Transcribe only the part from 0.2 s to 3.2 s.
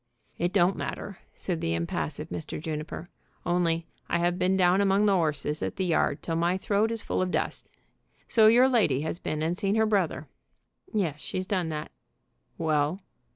"It don't matter," said the impassive Mr. Juniper,